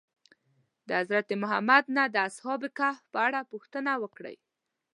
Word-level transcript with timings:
د 0.87 0.89
حضرت 0.99 1.27
محمد 1.41 1.83
نه 1.97 2.03
د 2.13 2.15
اصحاب 2.29 2.61
کهف 2.77 2.99
په 3.13 3.19
اړه 3.27 3.39
پوښتنه 3.51 3.91
وکړئ. 4.03 4.35